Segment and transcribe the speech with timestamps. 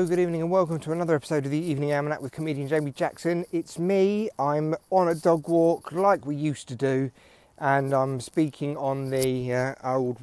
[0.00, 3.44] Good evening, and welcome to another episode of the Evening Almanac with comedian Jamie Jackson.
[3.52, 4.30] It's me.
[4.38, 7.10] I'm on a dog walk like we used to do,
[7.58, 10.16] and I'm speaking on the uh, old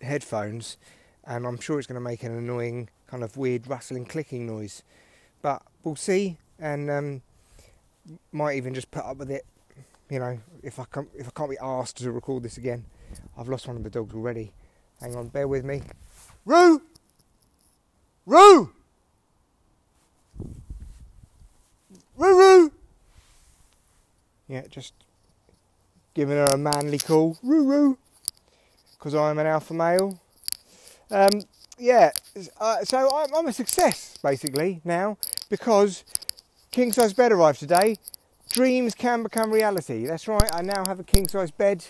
[0.00, 0.76] headphones,
[1.24, 4.84] and I'm sure it's going to make an annoying kind of weird rustling, clicking noise,
[5.42, 7.22] but we'll see, and um,
[8.30, 9.44] might even just put up with it.
[10.08, 12.84] You know, if I can, if I can't be asked to record this again,
[13.36, 14.52] I've lost one of the dogs already.
[15.00, 15.82] Hang on, bear with me.
[16.44, 16.80] Roo,
[18.24, 18.72] Roo.
[22.16, 22.72] Roo
[24.48, 24.94] Yeah, just
[26.14, 27.36] giving her a manly call.
[27.42, 27.98] Roo roo.
[28.98, 30.18] Because I'm an alpha male.
[31.10, 31.42] Um,
[31.78, 32.10] yeah,
[32.58, 35.18] uh, so I'm, I'm, a success basically now
[35.50, 36.04] because
[36.70, 37.98] king size bed arrived today.
[38.48, 40.06] Dreams can become reality.
[40.06, 41.84] That's right, I now have a king size bed.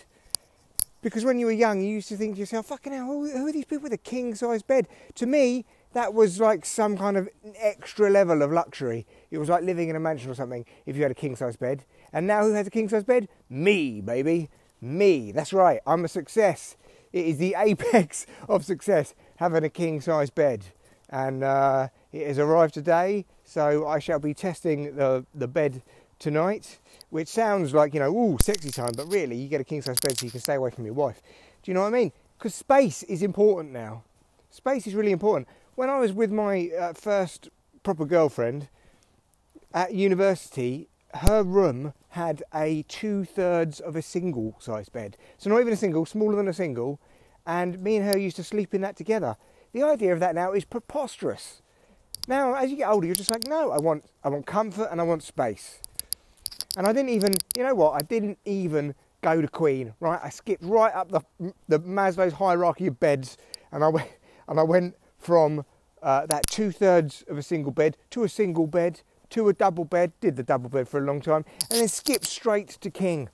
[1.01, 3.47] Because when you were young, you used to think to yourself, fucking hell, who, who
[3.47, 4.87] are these people with a king size bed?
[5.15, 5.63] To me,
[5.97, 9.07] that was like some kind of extra level of luxury.
[9.31, 11.55] It was like living in a mansion or something if you had a king size
[11.55, 11.85] bed.
[12.13, 13.27] And now who has a king size bed?
[13.49, 14.51] Me, baby.
[14.79, 15.31] Me.
[15.31, 15.79] That's right.
[15.87, 16.77] I'm a success.
[17.11, 20.65] It is the apex of success having a king size bed.
[21.09, 25.81] And uh, it has arrived today, so I shall be testing the, the bed
[26.19, 26.77] tonight,
[27.09, 29.99] which sounds like, you know, ooh, sexy time, but really, you get a king size
[29.99, 31.23] bed so you can stay away from your wife.
[31.63, 32.11] Do you know what I mean?
[32.37, 34.03] Because space is important now.
[34.51, 37.49] Space is really important when I was with my uh, first
[37.83, 38.67] proper girlfriend
[39.75, 45.17] at university, her room had a two thirds of a single size bed.
[45.37, 46.99] So, not even a single, smaller than a single.
[47.45, 49.37] And me and her used to sleep in that together.
[49.71, 51.61] The idea of that now is preposterous.
[52.27, 54.99] Now, as you get older, you're just like, no, I want, I want comfort and
[54.99, 55.79] I want space.
[56.75, 57.91] And I didn't even, you know what?
[57.91, 60.19] I didn't even go to Queen, right?
[60.23, 61.21] I skipped right up the,
[61.67, 63.37] the Maslow's hierarchy of beds,
[63.71, 64.09] and I went,
[64.47, 64.95] and I went
[65.27, 65.65] from
[66.01, 69.83] uh, that two thirds of a single bed to a single bed to a double
[69.83, 73.27] bed, did the double bed for a long time, and then skipped straight to king.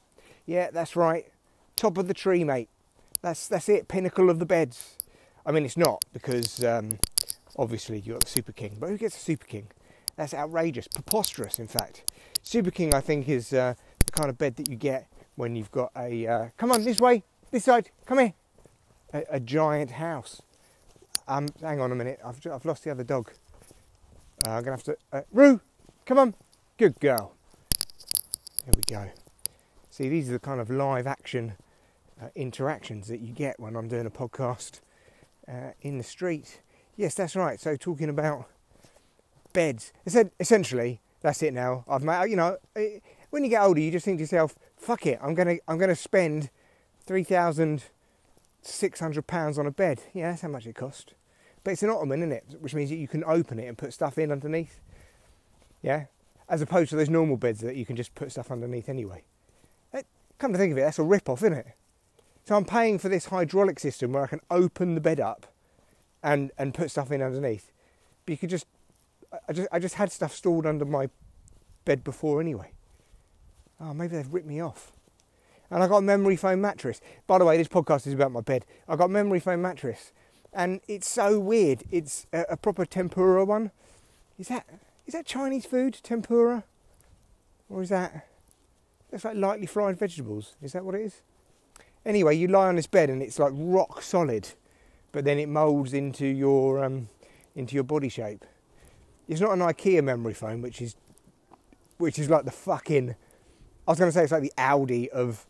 [0.48, 1.32] Yeah, that's right.
[1.76, 2.70] Top of the tree, mate.
[3.22, 3.88] That's that's it.
[3.88, 4.98] Pinnacle of the beds.
[5.46, 6.98] I mean, it's not because um,
[7.58, 9.68] obviously you've got the super king, but who gets a super king?
[10.16, 12.12] That's outrageous, preposterous, in fact.
[12.42, 15.72] Super king, I think, is uh, the kind of bed that you get when you've
[15.72, 16.26] got a.
[16.26, 18.34] Uh, come on, this way, this side, come here.
[19.14, 20.42] a, a giant house.
[21.28, 22.20] Um, hang on a minute.
[22.24, 23.32] I've, I've lost the other dog.
[24.46, 24.98] Uh, I'm to have to.
[25.12, 25.62] Uh, Roo,
[26.06, 26.36] come on.
[26.78, 27.34] Good girl.
[28.66, 29.10] Here we go.
[29.90, 31.54] See, these are the kind of live action
[32.22, 34.82] uh, interactions that you get when I'm doing a podcast
[35.48, 36.62] uh, in the street.
[36.96, 37.60] Yes, that's right.
[37.60, 38.46] So, talking about
[39.54, 39.94] beds.
[40.40, 41.86] Essentially, that's it now.
[41.88, 45.06] I've made, you know, eh, when you get older, you just think to yourself, fuck
[45.06, 46.50] it, I'm to I'm to spend
[47.06, 47.86] 3,000
[48.72, 50.02] £600 on a bed.
[50.14, 51.14] Yeah, that's how much it cost.
[51.64, 52.46] But it's an ottoman, isn't it?
[52.60, 54.80] Which means that you can open it and put stuff in underneath.
[55.82, 56.06] Yeah?
[56.50, 59.24] As opposed to those normal beds that you can just put stuff underneath anyway.
[59.92, 60.06] That,
[60.40, 61.68] come to think of it, that's a rip off, isn't it?
[62.46, 65.48] So I'm paying for this hydraulic system where I can open the bed up
[66.22, 67.72] and, and put stuff in underneath.
[68.26, 68.66] But you could just
[69.48, 71.10] I just I just had stuff stored under my
[71.86, 72.72] bed before anyway.
[73.80, 74.92] Oh, maybe they've ripped me off
[75.74, 77.02] and I got a memory foam mattress.
[77.26, 78.64] By the way, this podcast is about my bed.
[78.88, 80.14] I got a memory foam mattress,
[80.54, 81.84] and it's so weird.
[81.90, 83.72] It's a, a proper tempura one.
[84.38, 84.68] Is that
[85.08, 86.64] is that Chinese food tempura,
[87.70, 88.28] or is that
[89.10, 90.56] that's like lightly fried vegetables?
[90.62, 91.22] Is that what it is?
[92.06, 94.50] Anyway, you lie on this bed and it's like rock solid,
[95.12, 97.10] but then it moulds into your um,
[97.56, 98.46] into your body shape.
[99.28, 100.96] It's not an IKEA memory foam, which is
[101.98, 103.16] which is like the fucking.
[103.88, 105.48] I was going to say it's like the Audi of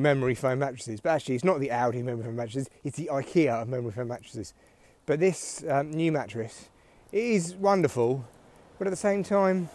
[0.00, 1.00] memory foam mattresses.
[1.00, 4.08] But actually, it's not the Audi memory foam mattresses, it's the IKEA of memory foam
[4.08, 4.54] mattresses.
[5.06, 6.68] But this um, new mattress,
[7.12, 8.24] it is wonderful,
[8.78, 9.68] but at the same time,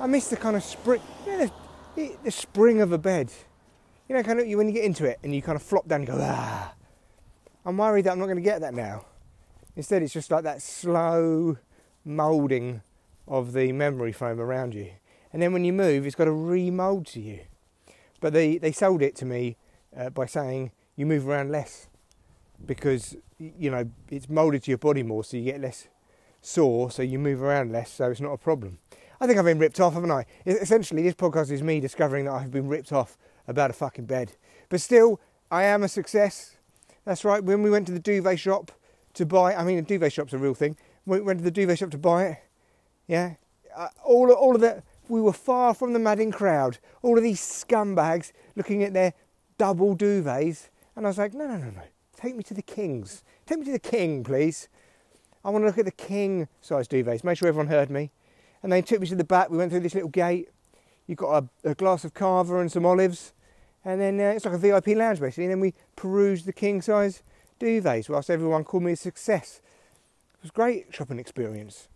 [0.00, 1.50] I miss the kind of spring, you know,
[1.94, 3.32] the, the, spring of a bed.
[4.08, 6.00] You know, kind of when you get into it and you kind of flop down
[6.00, 6.74] and go, ah.
[7.64, 9.06] I'm worried that I'm not going to get that now.
[9.76, 11.56] Instead, it's just like that slow
[12.04, 12.82] moulding
[13.26, 14.90] of the memory foam around you.
[15.32, 17.40] And then when you move, it's got to remold to you.
[18.24, 19.58] But they, they sold it to me
[19.94, 21.88] uh, by saying you move around less
[22.64, 25.88] because you know it's molded to your body more, so you get less
[26.40, 28.78] sore, so you move around less, so it's not a problem.
[29.20, 30.24] I think I've been ripped off, haven't I?
[30.46, 34.32] Essentially, this podcast is me discovering that I've been ripped off about a fucking bed.
[34.70, 35.20] But still,
[35.50, 36.56] I am a success.
[37.04, 37.44] That's right.
[37.44, 38.72] When we went to the duvet shop
[39.12, 40.78] to buy, I mean, the duvet shop's a real thing.
[41.04, 42.38] We went to the duvet shop to buy it.
[43.06, 43.34] Yeah,
[43.76, 46.78] uh, all all of the we were far from the madding crowd.
[47.02, 49.14] All of these scumbags looking at their
[49.58, 50.68] double duvets.
[50.96, 51.82] And I was like, no, no, no, no.
[52.16, 53.22] Take me to the King's.
[53.46, 54.68] Take me to the King, please.
[55.44, 57.22] I want to look at the king size duvets.
[57.22, 58.10] Make sure everyone heard me.
[58.62, 59.50] And they took me to the back.
[59.50, 60.48] We went through this little gate.
[61.06, 63.34] You've got a, a glass of cava and some olives.
[63.84, 65.44] And then uh, it's like a VIP lounge basically.
[65.44, 67.22] And then we perused the king size
[67.60, 69.60] duvets whilst everyone called me a success.
[70.36, 71.88] It was a great shopping experience.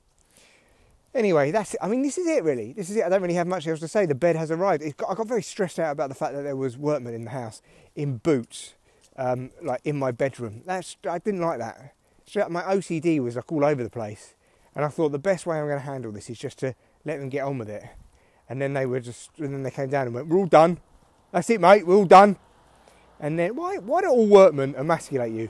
[1.15, 1.81] Anyway, that's it.
[1.83, 2.73] I mean, this is it really.
[2.73, 3.05] This is it.
[3.05, 4.05] I don't really have much else to say.
[4.05, 4.85] The bed has arrived.
[4.97, 7.31] Got, I got very stressed out about the fact that there was workmen in the
[7.31, 7.63] house
[7.97, 8.75] in boots,
[9.17, 10.63] um, like in my bedroom.
[10.67, 11.95] That's I didn't like that.
[12.51, 14.35] My OCD was like all over the place,
[14.75, 16.75] and I thought the best way I'm going to handle this is just to
[17.07, 17.85] let them get on with it.
[18.51, 20.79] And then they were just, and then they came down and went, "We're all done.
[21.33, 21.87] That's it, mate.
[21.87, 22.37] We're all done."
[23.19, 25.49] And then why why do all workmen emasculate you?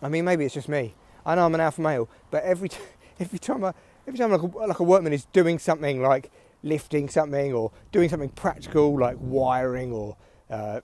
[0.00, 0.94] I mean, maybe it's just me.
[1.26, 2.70] I know I'm an alpha male, but every
[3.20, 3.74] every time I
[4.08, 6.30] every time like a, like a workman is doing something like
[6.62, 10.16] lifting something or doing something practical like wiring or
[10.50, 10.80] uh,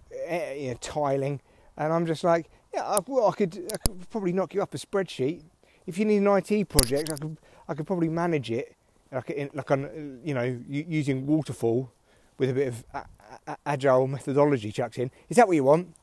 [0.55, 1.41] you know, tiling,
[1.79, 4.75] and I'm just like, yeah, I, well, I could, I could probably knock you up
[4.75, 5.43] a spreadsheet.
[5.87, 8.77] If you need an IT project, I could, I could probably manage it,
[9.11, 11.91] like, in, like on, you know, using waterfall
[12.37, 13.05] with a bit of a,
[13.47, 15.11] a, agile methodology chucked in.
[15.31, 15.95] Is that what you want?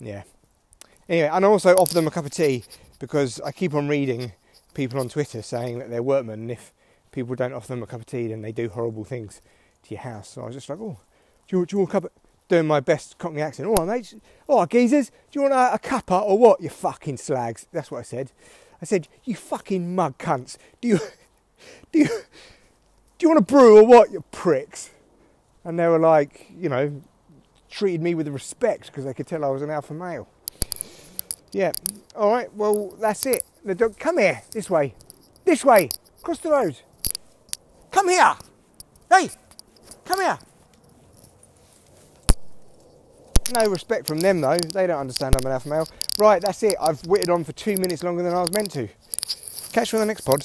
[0.00, 0.24] Yeah.
[1.08, 2.64] Anyway, and I also offer them a cup of tea
[2.98, 4.32] because I keep on reading
[4.74, 6.72] people on Twitter saying that they're workmen, and if
[7.12, 9.40] people don't offer them a cup of tea, then they do horrible things
[9.84, 10.28] to your house.
[10.30, 10.98] So I was just like, oh,
[11.48, 12.10] do you, do you want a cup of
[12.48, 13.68] doing my best Cockney accent.
[13.68, 14.14] All right, mate.
[14.46, 15.10] All right, geezers.
[15.10, 16.60] Do you want a, a cuppa or what?
[16.60, 17.66] You fucking slags.
[17.72, 18.32] That's what I said.
[18.82, 20.56] I said, you fucking mug cunts.
[20.80, 20.98] Do you,
[21.92, 22.14] do you, do
[23.20, 24.10] you want a brew or what?
[24.10, 24.90] You pricks.
[25.64, 27.02] And they were like, you know,
[27.70, 30.28] treated me with respect because they could tell I was an alpha male.
[31.52, 31.72] Yeah.
[32.14, 32.52] All right.
[32.54, 33.42] Well, that's it.
[33.64, 34.42] The come here.
[34.50, 34.94] This way.
[35.44, 35.88] This way.
[36.20, 36.76] Across the road.
[37.90, 38.34] Come here.
[39.10, 39.30] Hey,
[40.04, 40.38] come here.
[43.54, 44.56] No respect from them though.
[44.56, 45.88] They don't understand I'm an alpha male.
[46.18, 46.74] Right, that's it.
[46.80, 48.88] I've witted on for two minutes longer than I was meant to.
[49.72, 50.44] Catch you on the next pod.